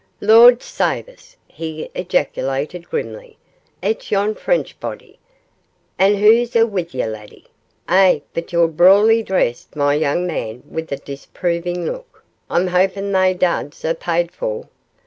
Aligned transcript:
'Lord 0.19 0.63
save 0.63 1.07
us!' 1.07 1.35
he 1.47 1.91
ejaculated, 1.93 2.89
grimly, 2.89 3.37
'it's 3.83 4.09
yon 4.09 4.33
French 4.33 4.79
body. 4.79 5.19
An' 5.99 6.15
hoo's 6.15 6.55
a' 6.55 6.65
wi' 6.65 6.87
ye, 6.89 7.05
laddie? 7.05 7.45
Eh, 7.87 8.21
but 8.33 8.51
ye're 8.51 8.65
brawly 8.67 9.21
dressed, 9.21 9.75
my 9.75 9.93
young 9.93 10.25
man,' 10.25 10.63
with 10.67 10.91
a 10.91 10.97
disproving 10.97 11.85
look; 11.85 12.23
'I'm 12.49 12.65
hopin' 12.65 13.11
they 13.11 13.35
duds 13.35 13.85
are 13.85 13.93
paid 13.93 14.31
for. 14.31 14.67